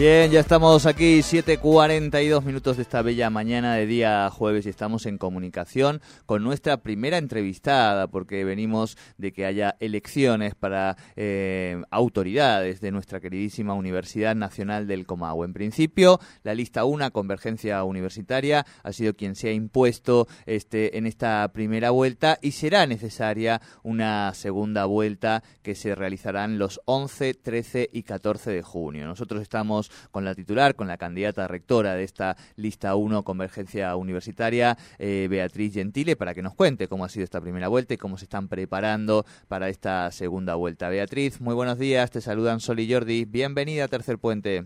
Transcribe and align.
Bien, 0.00 0.30
ya 0.30 0.40
estamos 0.40 0.86
aquí, 0.86 1.18
7.42 1.18 2.42
minutos 2.42 2.78
de 2.78 2.84
esta 2.84 3.02
bella 3.02 3.28
mañana 3.28 3.74
de 3.74 3.84
día 3.84 4.30
jueves 4.30 4.64
y 4.64 4.70
estamos 4.70 5.04
en 5.04 5.18
comunicación 5.18 6.00
con 6.24 6.42
nuestra 6.42 6.78
primera 6.78 7.18
entrevistada 7.18 8.06
porque 8.06 8.42
venimos 8.46 8.96
de 9.18 9.34
que 9.34 9.44
haya 9.44 9.76
elecciones 9.78 10.54
para 10.54 10.96
eh, 11.16 11.82
autoridades 11.90 12.80
de 12.80 12.92
nuestra 12.92 13.20
queridísima 13.20 13.74
Universidad 13.74 14.34
Nacional 14.34 14.86
del 14.86 15.04
Comahue. 15.04 15.44
En 15.44 15.52
principio, 15.52 16.18
la 16.44 16.54
lista 16.54 16.86
1, 16.86 17.10
Convergencia 17.10 17.84
Universitaria, 17.84 18.64
ha 18.82 18.92
sido 18.94 19.12
quien 19.12 19.34
se 19.34 19.50
ha 19.50 19.52
impuesto 19.52 20.28
este, 20.46 20.96
en 20.96 21.06
esta 21.06 21.46
primera 21.52 21.90
vuelta 21.90 22.38
y 22.40 22.52
será 22.52 22.86
necesaria 22.86 23.60
una 23.82 24.32
segunda 24.32 24.86
vuelta 24.86 25.42
que 25.60 25.74
se 25.74 25.94
realizarán 25.94 26.58
los 26.58 26.80
11, 26.86 27.34
13 27.34 27.90
y 27.92 28.02
14 28.04 28.50
de 28.50 28.62
junio. 28.62 29.06
Nosotros 29.06 29.42
estamos 29.42 29.89
con 30.10 30.24
la 30.24 30.34
titular, 30.34 30.74
con 30.74 30.88
la 30.88 30.96
candidata 30.96 31.48
rectora 31.48 31.94
de 31.94 32.04
esta 32.04 32.36
lista 32.56 32.94
1 32.94 33.22
Convergencia 33.22 33.94
Universitaria, 33.96 34.76
eh, 34.98 35.28
Beatriz 35.30 35.74
Gentile, 35.74 36.16
para 36.16 36.34
que 36.34 36.42
nos 36.42 36.54
cuente 36.54 36.88
cómo 36.88 37.04
ha 37.04 37.08
sido 37.08 37.24
esta 37.24 37.40
primera 37.40 37.68
vuelta 37.68 37.94
y 37.94 37.98
cómo 37.98 38.16
se 38.16 38.24
están 38.24 38.48
preparando 38.48 39.24
para 39.48 39.68
esta 39.68 40.10
segunda 40.10 40.54
vuelta. 40.54 40.88
Beatriz, 40.88 41.40
muy 41.40 41.54
buenos 41.54 41.78
días, 41.78 42.10
te 42.10 42.20
saludan 42.20 42.60
Sol 42.60 42.80
y 42.80 42.92
Jordi. 42.92 43.24
Bienvenida 43.24 43.84
a 43.84 43.88
Tercer 43.88 44.18
Puente. 44.18 44.64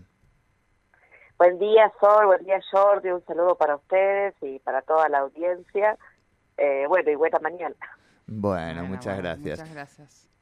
Buen 1.37 1.59
día, 1.59 1.91
Sol, 1.99 2.27
buen 2.27 2.45
día, 2.45 2.59
Jordi. 2.71 3.09
Un 3.09 3.23
saludo 3.25 3.55
para 3.55 3.75
ustedes 3.75 4.33
y 4.41 4.59
para 4.59 4.81
toda 4.81 5.09
la 5.09 5.19
audiencia. 5.19 5.97
Eh, 6.57 6.85
bueno, 6.87 7.11
y 7.11 7.15
buena 7.15 7.39
mañana. 7.39 7.75
Bueno, 8.25 8.85
muchas 8.85 9.17
gracias. 9.17 9.59
Muchas 9.59 9.73
gracias. 9.73 10.34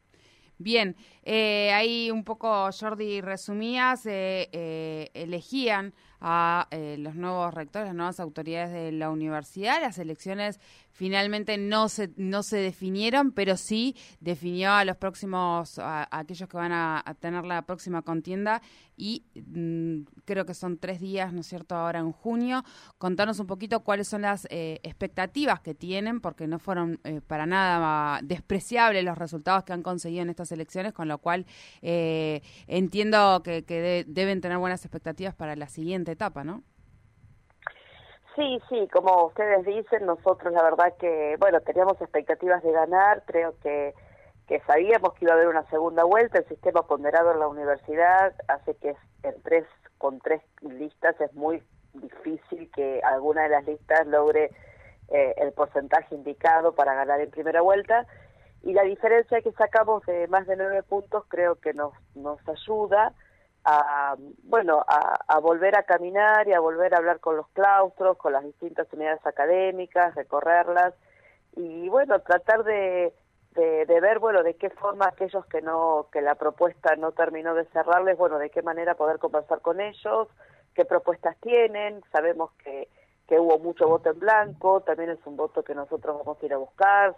Bien, 0.63 0.95
eh, 1.23 1.73
ahí 1.73 2.09
un 2.09 2.23
poco 2.23 2.69
Jordi 2.71 3.19
resumías, 3.19 4.05
eh, 4.05 4.47
eh, 4.53 5.09
elegían 5.13 5.93
a 6.25 6.69
eh, 6.71 6.95
los 6.97 7.15
nuevos 7.15 7.53
rectores, 7.53 7.87
las 7.87 7.95
nuevas 7.95 8.19
autoridades 8.21 8.71
de 8.71 8.93
la 8.93 9.09
universidad. 9.09 9.81
Las 9.81 9.97
elecciones 9.97 10.57
finalmente 10.89 11.57
no 11.57 11.89
se, 11.89 12.11
no 12.15 12.43
se 12.43 12.57
definieron, 12.57 13.33
pero 13.33 13.57
sí 13.57 13.97
definió 14.21 14.71
a 14.71 14.85
los 14.85 14.95
próximos, 14.95 15.79
a, 15.79 16.07
aquellos 16.17 16.47
que 16.47 16.55
van 16.55 16.71
a, 16.71 17.03
tener 17.19 17.43
la 17.43 17.63
próxima 17.63 18.03
contienda 18.03 18.61
y 18.95 19.25
mm, 19.35 20.03
creo 20.23 20.45
que 20.45 20.53
son 20.53 20.77
tres 20.77 21.01
días, 21.01 21.33
¿no 21.33 21.41
es 21.41 21.47
cierto?, 21.47 21.75
ahora 21.75 21.99
en 21.99 22.13
junio. 22.13 22.63
Contanos 22.97 23.39
un 23.39 23.47
poquito 23.47 23.81
cuáles 23.81 24.07
son 24.07 24.21
las 24.21 24.47
eh, 24.49 24.79
expectativas 24.83 25.59
que 25.59 25.75
tienen, 25.75 26.21
porque 26.21 26.47
no 26.47 26.57
fueron 26.57 27.01
eh, 27.03 27.19
para 27.19 27.45
nada 27.45 28.21
despreciables 28.23 29.03
los 29.03 29.17
resultados 29.17 29.65
que 29.65 29.73
han 29.73 29.83
conseguido 29.83 30.21
en 30.21 30.29
estas 30.29 30.53
elecciones, 30.53 30.93
con 30.93 31.09
lo 31.09 31.17
cual 31.17 31.45
entiendo 31.81 33.41
que, 33.43 33.65
que 33.65 34.05
deben 34.07 34.39
tener 34.39 34.57
buenas 34.57 34.85
expectativas 34.85 35.35
para 35.35 35.57
la 35.57 35.67
siguiente 35.67 36.12
etapa, 36.13 36.43
¿no? 36.43 36.63
Sí, 38.35 38.59
sí, 38.67 38.87
como 38.91 39.27
ustedes 39.27 39.63
dicen, 39.65 40.05
nosotros 40.05 40.51
la 40.53 40.63
verdad 40.63 40.93
que, 40.99 41.35
bueno, 41.39 41.61
teníamos 41.61 42.01
expectativas 42.01 42.63
de 42.63 42.71
ganar, 42.71 43.23
creo 43.25 43.53
que, 43.61 43.93
que 44.47 44.59
sabíamos 44.61 45.13
que 45.13 45.25
iba 45.25 45.33
a 45.33 45.35
haber 45.35 45.49
una 45.49 45.69
segunda 45.69 46.03
vuelta, 46.03 46.39
el 46.39 46.47
sistema 46.47 46.81
ponderado 46.81 47.31
en 47.31 47.39
la 47.39 47.47
universidad 47.47 48.33
hace 48.47 48.75
que 48.75 48.95
en 49.21 49.41
tres, 49.43 49.65
con 49.99 50.19
tres 50.19 50.41
listas 50.61 51.19
es 51.21 51.31
muy 51.35 51.61
difícil 51.93 52.71
que 52.71 53.01
alguna 53.03 53.43
de 53.43 53.49
las 53.49 53.65
listas 53.65 54.07
logre 54.07 54.49
eh, 55.09 55.35
el 55.37 55.51
porcentaje 55.51 56.15
indicado 56.15 56.73
para 56.73 56.95
ganar 56.95 57.21
en 57.21 57.29
primera 57.29 57.61
vuelta 57.61 58.07
y 58.63 58.73
la 58.73 58.83
diferencia 58.83 59.41
que 59.41 59.51
sacamos 59.51 60.03
de 60.05 60.27
más 60.27 60.47
de 60.47 60.55
nueve 60.55 60.81
puntos 60.81 61.23
creo 61.27 61.55
que 61.55 61.73
nos, 61.73 61.93
nos 62.15 62.39
ayuda 62.47 63.13
a 63.65 64.15
bueno 64.43 64.83
a, 64.87 65.39
volver 65.39 65.77
a 65.77 65.83
caminar 65.83 66.47
y 66.47 66.53
a 66.53 66.59
volver 66.59 66.93
a 66.93 66.97
hablar 66.97 67.19
con 67.19 67.37
los 67.37 67.47
claustros 67.49 68.17
con 68.17 68.33
las 68.33 68.43
distintas 68.43 68.91
unidades 68.91 69.25
académicas 69.25 70.15
recorrerlas 70.15 70.93
y 71.55 71.87
bueno 71.87 72.19
tratar 72.19 72.63
de, 72.63 73.13
de, 73.51 74.01
ver 74.01 74.19
bueno 74.19 74.43
de 74.43 74.55
qué 74.55 74.69
forma 74.69 75.07
aquellos 75.07 75.45
que 75.45 75.61
no 75.61 76.07
que 76.11 76.21
la 76.21 76.35
propuesta 76.35 76.95
no 76.97 77.13
terminó 77.13 77.53
de 77.53 77.65
cerrarles 77.65 78.17
bueno 78.17 78.37
de 78.37 78.49
qué 78.49 78.61
manera 78.61 78.95
poder 78.95 79.19
conversar 79.19 79.61
con 79.61 79.79
ellos 79.79 80.27
qué 80.73 80.85
propuestas 80.85 81.37
tienen. 81.39 82.01
Sabemos 82.11 82.51
que 82.63 82.89
que 83.27 83.39
hubo 83.39 83.57
mucho 83.59 83.87
voto 83.87 84.09
en 84.09 84.19
blanco 84.19 84.81
también 84.81 85.11
es 85.11 85.19
un 85.25 85.37
voto 85.37 85.63
que 85.63 85.73
nosotros 85.73 86.17
vamos 86.17 86.37
a 86.41 86.45
ir 86.45 86.53
a 86.53 86.57
buscar 86.57 87.15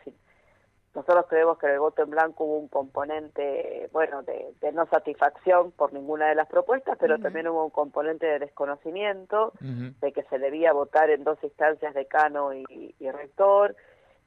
nosotros 0.95 1.25
creemos 1.28 1.57
que 1.57 1.67
en 1.67 1.73
el 1.73 1.79
voto 1.79 2.03
en 2.03 2.09
blanco 2.09 2.45
hubo 2.45 2.57
un 2.57 2.69
componente, 2.69 3.89
bueno, 3.91 4.23
de, 4.23 4.56
no 4.72 4.85
satisfacción 4.88 5.72
por 5.72 5.94
ninguna 5.94 6.28
de 6.28 6.35
las 6.35 6.47
propuestas, 6.47 6.97
pero 7.00 7.19
también 7.19 7.47
hubo 7.47 7.66
un 7.66 7.72
componente 7.72 8.25
de 8.25 8.39
desconocimiento, 8.39 9.53
de 9.59 10.11
que 10.13 10.23
se 10.23 10.39
debía 10.39 10.73
votar 10.73 11.09
en 11.09 11.23
dos 11.23 11.38
instancias, 11.44 11.94
decano 11.94 12.53
y, 12.53 12.95
y 12.97 13.11
rector, 13.11 13.75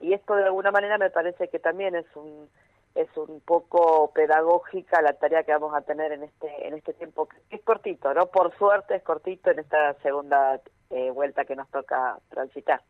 y 0.00 0.12
esto 0.12 0.36
de 0.36 0.44
alguna 0.44 0.70
manera 0.70 0.98
me 0.98 1.10
parece 1.10 1.48
que 1.48 1.58
también 1.58 1.96
es 1.96 2.06
un 2.14 2.48
es 2.94 3.08
un 3.16 3.40
poco 3.40 4.10
pedagógica 4.12 5.00
la 5.02 5.12
tarea 5.12 5.44
que 5.44 5.52
vamos 5.52 5.74
a 5.74 5.82
tener 5.82 6.10
en 6.12 6.24
este 6.24 6.66
en 6.66 6.74
este 6.74 6.92
tiempo 6.94 7.28
que 7.28 7.36
es 7.50 7.62
cortito, 7.62 8.12
¿no? 8.12 8.26
Por 8.26 8.56
suerte 8.56 8.96
es 8.96 9.02
cortito 9.02 9.50
en 9.50 9.60
esta 9.60 9.94
segunda 10.02 10.60
eh, 10.90 11.10
vuelta 11.10 11.44
que 11.44 11.54
nos 11.54 11.68
toca 11.70 12.18
transitar. 12.28 12.80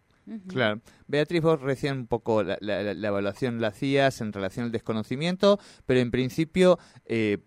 Claro. 0.49 0.81
Beatriz, 1.06 1.43
vos 1.43 1.61
recién 1.61 1.99
un 1.99 2.06
poco 2.06 2.43
la, 2.43 2.56
evaluación 2.61 3.61
la 3.61 3.69
hacías 3.69 4.21
en 4.21 4.33
relación 4.33 4.66
al 4.66 4.72
desconocimiento, 4.72 5.59
pero 5.87 6.00
en 6.00 6.11
principio, 6.11 6.78
eh, 7.06 7.39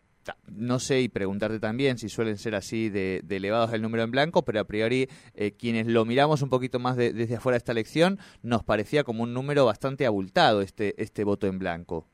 no 0.47 0.79
sé, 0.79 1.01
y 1.01 1.09
preguntarte 1.09 1.59
también 1.59 1.97
si 1.97 2.09
suelen 2.09 2.37
ser 2.37 2.55
así 2.55 2.89
de, 2.89 3.23
elevados 3.29 3.73
el 3.73 3.81
número 3.81 4.03
en 4.03 4.11
blanco, 4.11 4.43
pero 4.43 4.59
a 4.59 4.65
priori 4.65 5.07
eh, 5.33 5.51
quienes 5.53 5.87
lo 5.87 6.05
miramos 6.05 6.41
un 6.41 6.49
poquito 6.49 6.79
más 6.79 6.95
desde 6.95 7.35
afuera 7.35 7.55
de 7.55 7.59
esta 7.59 7.71
elección, 7.71 8.19
nos 8.41 8.63
parecía 8.63 9.03
como 9.03 9.23
un 9.23 9.33
número 9.33 9.65
bastante 9.65 10.05
abultado 10.05 10.61
este, 10.61 11.01
este 11.01 11.23
voto 11.23 11.47
en 11.47 11.59
blanco. 11.59 12.05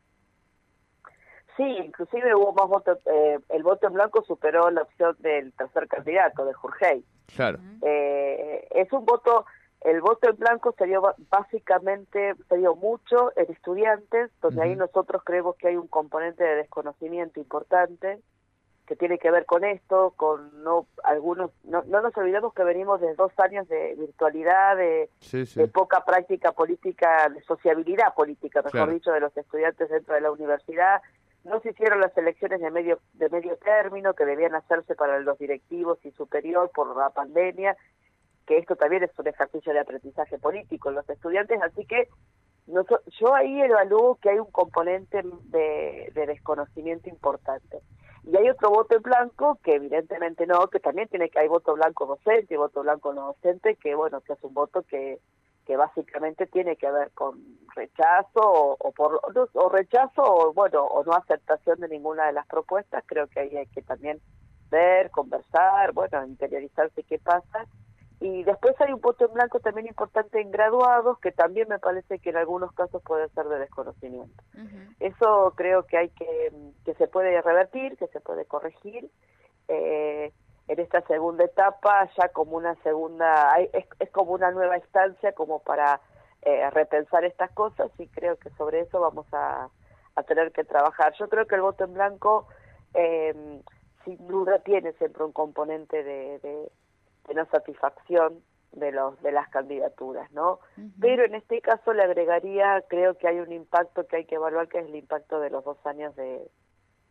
Sí, 1.55 1.63
inclusive 1.63 2.35
hubo 2.35 2.53
más 2.53 2.67
votos, 2.67 2.99
eh, 3.07 3.39
el 3.49 3.63
voto 3.63 3.87
en 3.87 3.93
blanco 3.93 4.23
superó 4.23 4.69
la 4.69 4.83
opción 4.83 5.15
del 5.19 5.51
tercer 5.53 5.87
candidato, 5.87 6.45
de 6.45 6.53
Jorge. 6.53 7.01
Claro. 7.35 7.59
es 7.81 8.93
un 8.93 9.05
voto 9.05 9.45
el 9.87 10.01
voto 10.01 10.29
en 10.29 10.35
blanco 10.35 10.75
se 10.77 10.85
dio 10.85 11.01
básicamente, 11.29 12.35
se 12.49 12.57
dio 12.57 12.75
mucho 12.75 13.31
en 13.37 13.49
estudiantes, 13.49 14.29
donde 14.41 14.61
ahí 14.61 14.75
nosotros 14.75 15.21
creemos 15.23 15.55
que 15.55 15.69
hay 15.69 15.77
un 15.77 15.87
componente 15.87 16.43
de 16.43 16.55
desconocimiento 16.55 17.39
importante 17.39 18.19
que 18.85 18.97
tiene 18.97 19.17
que 19.17 19.31
ver 19.31 19.45
con 19.45 19.63
esto, 19.63 20.13
con 20.17 20.63
no 20.63 20.87
algunos, 21.05 21.51
no, 21.63 21.83
no 21.83 22.01
nos 22.01 22.15
olvidemos 22.17 22.53
que 22.53 22.63
venimos 22.63 22.99
de 22.99 23.15
dos 23.15 23.31
años 23.37 23.67
de 23.69 23.95
virtualidad, 23.95 24.75
de, 24.75 25.09
poca 25.73 26.03
práctica 26.03 26.51
política, 26.51 27.29
de 27.29 27.41
sociabilidad 27.43 28.13
política, 28.13 28.61
mejor 28.61 28.93
dicho, 28.93 29.11
de 29.11 29.21
los 29.21 29.35
estudiantes 29.37 29.89
dentro 29.89 30.15
de 30.15 30.21
la 30.21 30.31
universidad. 30.31 31.01
No 31.45 31.61
se 31.61 31.69
hicieron 31.69 32.01
las 32.01 32.17
elecciones 32.17 32.59
de 32.59 32.71
medio 32.71 32.99
de 33.13 33.29
medio 33.29 33.55
término 33.57 34.13
que 34.13 34.25
debían 34.25 34.55
hacerse 34.55 34.95
para 34.95 35.19
los 35.19 35.37
directivos 35.37 35.97
y 36.03 36.11
superior 36.11 36.71
por 36.73 36.95
la 36.95 37.09
pandemia 37.09 37.77
que 38.47 38.57
esto 38.57 38.75
también 38.77 39.03
es 39.03 39.11
un 39.19 39.27
ejercicio 39.27 39.73
de 39.73 39.79
aprendizaje 39.81 40.39
político 40.39 40.89
en 40.89 40.95
los 40.95 41.09
estudiantes, 41.09 41.61
así 41.61 41.85
que 41.85 42.07
yo 43.19 43.35
ahí 43.35 43.61
evalúo 43.61 44.15
que 44.15 44.29
hay 44.29 44.39
un 44.39 44.51
componente 44.51 45.21
de, 45.45 46.11
desconocimiento 46.13 47.09
importante. 47.09 47.81
Y 48.23 48.35
hay 48.35 48.49
otro 48.49 48.69
voto 48.69 48.95
en 48.95 49.01
blanco 49.01 49.57
que 49.63 49.75
evidentemente 49.75 50.45
no, 50.45 50.67
que 50.67 50.79
también 50.79 51.07
tiene 51.07 51.29
que 51.29 51.39
hay 51.39 51.47
voto 51.47 51.75
blanco 51.75 52.05
docente 52.05 52.53
y 52.53 52.57
voto 52.57 52.81
blanco 52.81 53.13
no 53.13 53.27
docente, 53.27 53.75
que 53.75 53.95
bueno, 53.95 54.19
que 54.21 54.33
es 54.33 54.43
un 54.43 54.53
voto 54.53 54.81
que, 54.83 55.19
que 55.65 55.77
básicamente 55.77 56.45
tiene 56.47 56.75
que 56.75 56.91
ver 56.91 57.11
con 57.11 57.41
rechazo 57.73 58.41
o, 58.41 58.91
por 58.91 59.21
o 59.23 59.69
rechazo 59.69 60.23
o 60.23 60.53
bueno, 60.53 60.85
o 60.85 61.05
no 61.05 61.13
aceptación 61.13 61.79
de 61.79 61.87
ninguna 61.87 62.27
de 62.27 62.33
las 62.33 62.47
propuestas, 62.47 63.03
creo 63.05 63.27
que 63.27 63.39
ahí 63.39 63.55
hay 63.55 63.67
que 63.67 63.81
también 63.81 64.19
ver, 64.69 65.09
conversar, 65.11 65.93
bueno, 65.93 66.25
interiorizarse 66.25 67.03
qué 67.03 67.19
pasa 67.19 67.65
Y 68.19 68.43
después 68.43 68.73
hay 68.81 68.91
un 68.93 69.01
voto 69.01 69.25
en 69.25 69.33
blanco 69.33 69.59
también 69.59 69.87
importante 69.87 70.41
en 70.41 70.49
graduados, 70.49 71.19
que 71.19 71.31
también 71.31 71.67
me 71.69 71.77
parece 71.77 72.17
que 72.19 72.31
en 72.31 72.37
algunos 72.37 72.71
casos 72.73 73.01
puede 73.03 73.29
ser 73.29 73.45
de 73.45 73.59
desconocimiento. 73.59 74.43
Eso 74.99 75.53
creo 75.55 75.85
que 75.85 75.97
hay 75.97 76.09
que, 76.09 76.51
que 76.83 76.95
se 76.95 77.07
puede 77.07 77.39
revertir, 77.41 77.95
que 77.97 78.07
se 78.07 78.19
puede 78.19 78.45
corregir. 78.45 79.09
Eh, 79.67 80.31
en 80.67 80.79
esta 80.79 81.01
segunda 81.01 81.45
etapa, 81.45 82.09
ya 82.17 82.29
como 82.29 82.57
una 82.57 82.75
segunda, 82.83 83.55
es, 83.59 83.85
es 83.99 84.09
como 84.11 84.33
una 84.33 84.51
nueva 84.51 84.77
instancia 84.77 85.31
como 85.33 85.59
para 85.59 86.01
eh, 86.41 86.69
repensar 86.71 87.23
estas 87.23 87.51
cosas 87.51 87.89
y 87.97 88.07
creo 88.07 88.37
que 88.37 88.49
sobre 88.51 88.81
eso 88.81 88.99
vamos 88.99 89.25
a, 89.31 89.69
a 90.15 90.23
tener 90.23 90.51
que 90.51 90.63
trabajar. 90.63 91.13
Yo 91.19 91.29
creo 91.29 91.45
que 91.45 91.55
el 91.55 91.61
voto 91.61 91.85
en 91.85 91.93
blanco 91.93 92.47
eh, 92.93 93.61
sin 94.03 94.27
duda 94.27 94.59
tiene 94.59 94.93
siempre 94.93 95.23
un 95.23 95.31
componente 95.31 96.03
de, 96.03 96.39
de, 96.39 96.71
no 97.33 97.45
satisfacción 97.45 98.41
de 98.73 98.91
los 98.91 99.21
de 99.21 99.31
las 99.31 99.49
candidaturas, 99.49 100.31
¿no? 100.31 100.59
Pero 100.99 101.25
en 101.25 101.35
este 101.35 101.61
caso 101.61 101.93
le 101.93 102.03
agregaría, 102.03 102.83
creo 102.87 103.17
que 103.17 103.27
hay 103.27 103.39
un 103.39 103.51
impacto 103.51 104.05
que 104.07 104.17
hay 104.17 104.25
que 104.25 104.35
evaluar, 104.35 104.67
que 104.67 104.79
es 104.79 104.85
el 104.85 104.95
impacto 104.95 105.39
de 105.39 105.49
los 105.49 105.63
dos 105.63 105.77
años 105.85 106.15
de, 106.15 106.49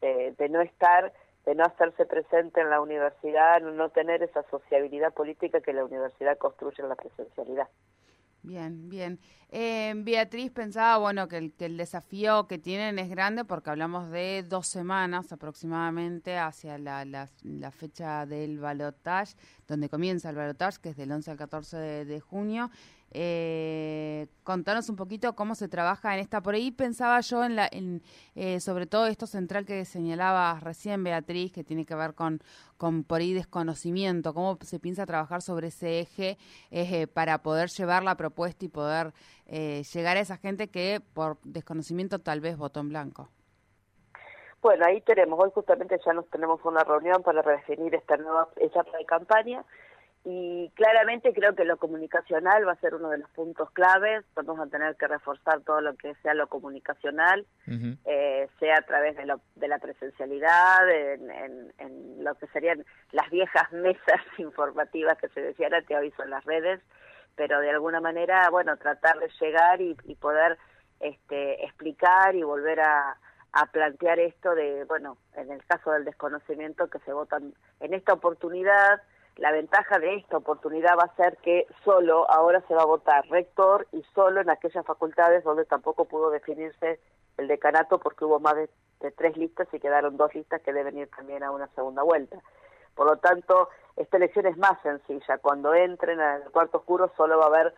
de, 0.01 0.49
no 0.49 0.61
estar, 0.61 1.13
de 1.45 1.55
no 1.55 1.65
hacerse 1.65 2.07
presente 2.07 2.61
en 2.61 2.71
la 2.71 2.81
universidad, 2.81 3.61
no 3.61 3.89
tener 3.89 4.23
esa 4.23 4.43
sociabilidad 4.51 5.13
política 5.13 5.61
que 5.61 5.73
la 5.73 5.85
universidad 5.85 6.39
construye 6.39 6.83
en 6.83 6.89
la 6.89 6.95
presencialidad. 6.95 7.69
Bien, 8.47 8.89
bien. 8.89 9.19
Eh, 9.49 9.93
Beatriz 9.97 10.53
pensaba, 10.53 10.99
bueno, 10.99 11.27
que 11.27 11.37
el, 11.37 11.53
que 11.53 11.67
el, 11.67 11.77
desafío 11.77 12.47
que 12.47 12.59
tienen 12.59 12.97
es 13.01 13.11
grande 13.11 13.45
porque 13.45 13.71
hablamos 13.71 14.09
de 14.11 14.45
dos 14.49 14.69
semanas 14.69 15.33
aproximadamente 15.33 16.39
hacia 16.39 16.79
la, 16.79 17.29
fecha 17.73 18.25
del 18.25 18.61
balotage, 18.61 19.35
donde 19.67 19.89
comienza 19.89 20.31
el 20.31 20.37
balotage, 20.37 20.79
que 20.81 20.91
es 20.91 20.97
del 20.97 21.11
11 21.11 21.33
al 21.33 21.37
14 21.37 21.77
de, 21.77 22.05
de 22.05 22.21
junio, 22.21 22.71
eh, 23.13 24.27
contanos 24.43 24.89
un 24.89 24.97
poquito 24.97 25.35
cómo 25.35 25.55
se 25.55 25.69
trabaja 25.69 26.15
en 26.15 26.21
esta. 26.21 26.41
Por 26.41 26.55
ahí 26.55 26.71
pensaba 26.71 27.21
yo 27.21 27.45
en, 27.45 27.57
la, 27.57 27.69
en 27.71 28.03
eh, 28.35 28.61
sobre 28.61 28.87
todo 28.87 29.07
esto 29.07 29.27
central 29.27 29.65
que 29.65 29.85
señalaba 29.85 30.59
recién 30.61 31.03
Beatriz, 31.05 31.53
que 31.53 31.65
tiene 31.65 31.87
que 31.87 31.95
ver 31.95 32.15
con, 32.15 32.41
con 32.77 33.05
por 33.05 33.21
ahí 33.21 33.33
desconocimiento, 33.33 34.35
cómo 34.35 34.59
se 34.63 34.79
piensa 34.79 35.07
trabajar 35.07 35.43
sobre 35.43 35.69
ese 35.69 36.01
eje 36.01 36.39
eh, 36.71 37.07
para 37.07 37.39
poder 37.39 37.69
llevar 37.71 38.03
la 38.03 38.17
propuesta 38.17 38.65
y 38.65 38.69
poder 38.69 39.13
eh, 39.47 39.83
llegar 39.93 40.17
a 40.17 40.21
esa 40.21 40.37
gente 40.37 40.69
que 40.69 41.01
por 41.15 41.39
desconocimiento 41.43 42.19
tal 42.19 42.41
vez 42.41 42.57
votó 42.57 42.81
en 42.81 42.89
blanco. 42.89 43.29
Bueno, 44.63 44.85
ahí 44.87 45.01
tenemos, 45.03 45.39
hoy 45.39 45.51
justamente 45.55 45.99
ya 46.05 46.13
nos 46.13 46.29
tenemos 46.29 46.65
una 46.65 46.83
reunión 46.83 47.23
para 47.23 47.41
redefinir 47.41 47.95
esta 47.95 48.17
nueva 48.17 48.49
etapa 48.57 48.97
de 48.99 49.05
campaña 49.05 49.65
y 50.29 50.73
claramente 50.75 51.33
creo 51.33 51.55
que 51.55 51.65
lo 51.65 51.77
comunicacional 51.77 52.67
va 52.67 52.73
a 52.73 52.81
ser 52.81 52.97
uno 52.97 53.11
de 53.11 53.19
los 53.19 53.31
puntos 53.31 53.71
claves. 53.71 54.25
Vamos 54.35 54.59
a 54.59 54.67
tener 54.67 54.97
que 54.97 55.07
reforzar 55.07 55.61
todo 55.61 55.81
lo 55.81 55.95
que 55.95 56.17
sea 56.17 56.35
lo 56.35 56.49
comunicacional, 56.49 57.47
eh, 58.05 58.49
sea 58.59 58.79
a 58.79 58.83
través 58.83 59.17
de, 59.17 59.25
lo, 59.25 59.41
de 59.55 59.69
la 59.69 59.79
presencialidad, 59.79 60.91
en, 60.91 61.31
en, 61.79 62.25
lo 62.25 62.35
que 62.35 62.49
serían 62.49 62.85
las 63.13 63.31
viejas 63.31 63.71
mesas 63.73 64.21
informativas 64.39 65.17
que 65.19 65.29
se 65.29 65.41
decían 65.41 65.73
antes, 65.73 65.97
hoy 65.97 66.11
son 66.17 66.29
las 66.29 66.45
redes, 66.45 66.81
pero 67.37 67.61
de 67.61 67.71
alguna 67.71 68.01
manera, 68.01 68.51
bueno, 68.51 68.77
tratar 68.79 69.21
de 69.21 69.31
llegar 69.41 69.81
y, 69.81 69.97
y 70.07 70.17
poder 70.17 70.59
este, 70.99 71.65
explicar 71.65 72.35
y 72.35 72.43
volver 72.43 72.81
a, 72.81 73.17
a 73.53 73.67
plantear 73.67 74.19
esto 74.19 74.57
de, 74.57 74.83
bueno, 74.87 75.19
en 75.37 75.53
el 75.53 75.65
caso 75.67 75.93
del 75.93 76.05
desconocimiento 76.05 76.89
que 76.89 76.99
se 77.01 77.13
votan 77.13 77.55
en 77.79 77.95
esta 77.95 78.13
oportunidad 78.13 79.01
la 79.37 79.53
ventaja 79.53 79.99
de 79.99 80.17
esta 80.17 80.39
oportunidad 80.39 80.97
va 80.99 81.05
a 81.05 81.17
ser 81.17 81.37
que 81.39 81.67
solo 81.85 82.31
ahora 82.31 82.63
se 82.67 82.75
va 82.75 82.83
a 82.83 82.87
votar 82.87 83.27
rector 83.29 83.87
y 83.93 84.03
solo 84.15 84.41
en 84.41 84.51
aquellas 84.51 84.85
facultades 84.87 85.45
donde 85.45 85.67
tampoco 85.67 86.07
pudo 86.07 86.31
definirse 86.31 86.99
el 87.37 87.49
decanato 87.49 87.99
porque 87.99 88.25
hubo 88.25 88.41
más 88.41 88.55
de, 88.55 88.69
tres 89.13 89.37
listas 89.37 89.69
y 89.73 89.79
quedaron 89.79 90.17
dos 90.17 90.35
listas 90.35 90.63
que 90.63 90.73
deben 90.73 90.99
ir 90.99 91.09
también 91.11 91.43
a 91.43 91.51
una 91.51 91.69
segunda 91.75 92.03
vuelta. 92.03 92.39
Por 92.95 93.07
lo 93.07 93.19
tanto, 93.19 93.69
esta 93.97 94.17
elección 94.17 94.47
es 94.47 94.57
más 94.57 94.81
sencilla. 94.83 95.39
Cuando 95.39 95.75
entren 95.75 96.19
al 96.19 96.51
cuarto 96.51 96.79
oscuro 96.79 97.13
solo 97.17 97.39
va 97.39 97.45
a 97.45 97.49
haber 97.49 97.75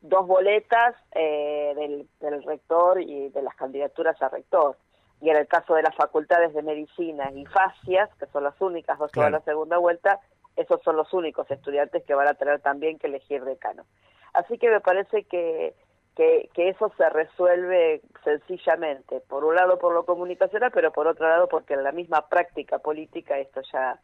dos 0.00 0.26
boletas 0.26 0.96
eh, 1.12 1.74
del, 1.76 2.08
del 2.20 2.42
rector 2.42 3.00
y 3.00 3.28
de 3.28 3.42
las 3.42 3.54
candidaturas 3.54 4.20
a 4.22 4.30
rector 4.30 4.76
y 5.20 5.30
en 5.30 5.36
el 5.36 5.46
caso 5.46 5.74
de 5.74 5.82
las 5.82 5.94
facultades 5.94 6.52
de 6.52 6.62
medicina 6.62 7.30
y 7.32 7.46
fascias, 7.46 8.10
que 8.16 8.26
son 8.26 8.42
las 8.42 8.60
únicas 8.60 8.98
dos 8.98 9.12
que 9.12 9.20
van 9.20 9.34
a 9.34 9.38
la 9.38 9.44
segunda 9.44 9.78
vuelta, 9.78 10.18
esos 10.56 10.82
son 10.82 10.96
los 10.96 11.12
únicos 11.12 11.50
estudiantes 11.50 12.04
que 12.04 12.14
van 12.14 12.28
a 12.28 12.34
tener 12.34 12.60
también 12.60 12.98
que 12.98 13.06
elegir 13.06 13.44
decano. 13.44 13.84
Así 14.34 14.58
que 14.58 14.70
me 14.70 14.80
parece 14.80 15.24
que, 15.24 15.74
que, 16.16 16.48
eso 16.54 16.92
se 16.96 17.08
resuelve 17.10 18.02
sencillamente, 18.24 19.20
por 19.20 19.44
un 19.44 19.56
lado 19.56 19.78
por 19.78 19.94
lo 19.94 20.04
comunicacional, 20.04 20.70
pero 20.72 20.92
por 20.92 21.06
otro 21.06 21.28
lado 21.28 21.48
porque 21.48 21.74
en 21.74 21.84
la 21.84 21.92
misma 21.92 22.28
práctica 22.28 22.78
política 22.78 23.38
esto 23.38 23.60
ya 23.72 23.98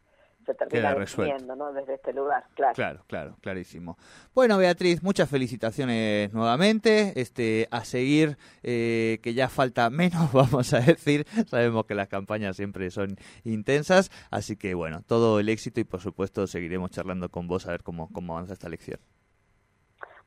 se 0.49 0.55
termina 0.55 0.95
definiendo, 0.95 1.55
¿no? 1.55 1.71
Desde 1.73 1.95
este 1.95 2.11
lugar, 2.11 2.43
claro. 2.55 2.73
Claro, 2.73 3.03
claro, 3.07 3.35
clarísimo. 3.41 3.97
Bueno, 4.33 4.57
Beatriz, 4.57 5.03
muchas 5.03 5.29
felicitaciones 5.29 6.33
nuevamente. 6.33 7.13
Este, 7.15 7.67
a 7.69 7.85
seguir, 7.85 8.37
eh, 8.63 9.19
que 9.21 9.33
ya 9.35 9.47
falta 9.47 9.89
menos, 9.91 10.31
vamos 10.33 10.73
a 10.73 10.79
decir. 10.79 11.25
Sabemos 11.47 11.85
que 11.85 11.93
las 11.93 12.07
campañas 12.07 12.55
siempre 12.55 12.89
son 12.89 13.17
intensas, 13.43 14.09
así 14.31 14.57
que 14.57 14.73
bueno, 14.73 15.01
todo 15.07 15.39
el 15.39 15.49
éxito 15.49 15.79
y 15.79 15.83
por 15.83 15.99
supuesto 15.99 16.47
seguiremos 16.47 16.89
charlando 16.91 17.29
con 17.29 17.47
vos 17.47 17.67
a 17.67 17.71
ver 17.71 17.83
cómo, 17.83 18.09
cómo 18.11 18.33
avanza 18.33 18.53
esta 18.53 18.67
elección. 18.67 18.99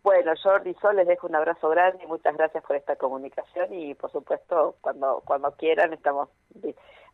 Bueno, 0.04 0.32
Jordi 0.40 0.74
Sol, 0.74 0.96
les 0.96 1.06
dejo 1.06 1.26
un 1.26 1.34
abrazo 1.36 1.68
grande 1.68 2.02
y 2.02 2.06
muchas 2.06 2.36
gracias 2.36 2.62
por 2.64 2.76
esta 2.76 2.96
comunicación 2.96 3.72
y 3.72 3.94
por 3.94 4.10
supuesto 4.10 4.76
cuando, 4.80 5.22
cuando 5.24 5.52
quieran 5.52 5.92
estamos 5.92 6.28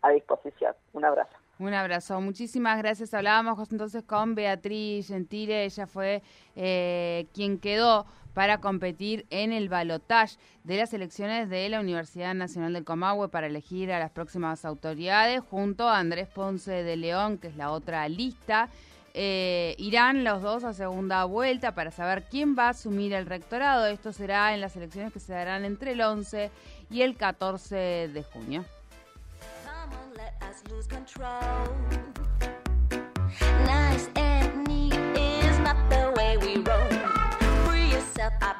a 0.02 0.10
disposición. 0.10 0.74
Un 0.92 1.04
abrazo. 1.04 1.36
Un 1.58 1.74
abrazo, 1.74 2.20
muchísimas 2.20 2.78
gracias. 2.78 3.12
Hablábamos 3.14 3.72
entonces 3.72 4.04
con 4.04 4.36
Beatriz 4.36 5.08
Gentile, 5.08 5.64
ella 5.64 5.88
fue 5.88 6.22
eh, 6.54 7.26
quien 7.34 7.58
quedó 7.58 8.06
para 8.32 8.60
competir 8.60 9.26
en 9.30 9.52
el 9.52 9.68
balotage 9.68 10.36
de 10.62 10.76
las 10.76 10.94
elecciones 10.94 11.50
de 11.50 11.68
la 11.68 11.80
Universidad 11.80 12.32
Nacional 12.34 12.74
del 12.74 12.84
Comahue 12.84 13.28
para 13.28 13.48
elegir 13.48 13.90
a 13.90 13.98
las 13.98 14.12
próximas 14.12 14.64
autoridades, 14.64 15.40
junto 15.40 15.88
a 15.88 15.98
Andrés 15.98 16.28
Ponce 16.28 16.84
de 16.84 16.96
León, 16.96 17.38
que 17.38 17.48
es 17.48 17.56
la 17.56 17.72
otra 17.72 18.08
lista. 18.08 18.68
Eh, 19.14 19.74
irán 19.78 20.22
los 20.22 20.42
dos 20.42 20.62
a 20.62 20.72
segunda 20.72 21.24
vuelta 21.24 21.74
para 21.74 21.90
saber 21.90 22.28
quién 22.30 22.54
va 22.56 22.66
a 22.66 22.70
asumir 22.70 23.12
el 23.14 23.26
rectorado. 23.26 23.86
Esto 23.86 24.12
será 24.12 24.54
en 24.54 24.60
las 24.60 24.76
elecciones 24.76 25.12
que 25.12 25.18
se 25.18 25.32
darán 25.32 25.64
entre 25.64 25.92
el 25.92 26.00
11 26.02 26.52
y 26.88 27.02
el 27.02 27.16
14 27.16 27.74
de 28.14 28.22
junio. 28.22 28.64
just 30.58 30.70
lose 30.72 30.86
control. 30.86 31.76
Nice 33.66 34.08
and 34.16 34.66
neat 34.66 34.94
is 34.94 35.58
not 35.58 35.76
the 35.90 36.12
way 36.16 36.36
we 36.38 36.56
roll. 36.62 37.66
Free 37.66 37.90
yourself 37.90 38.32
up. 38.40 38.57